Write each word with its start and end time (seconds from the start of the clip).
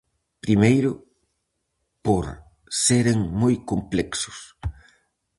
Primeiro, 0.45 0.91
por 2.05 2.25
seren 2.83 3.19
moi 3.41 3.55
complexos. 3.71 4.39